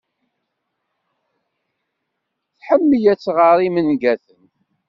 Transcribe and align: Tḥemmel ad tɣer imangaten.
Tḥemmel 2.57 3.03
ad 3.11 3.19
tɣer 3.25 3.57
imangaten. 3.67 4.41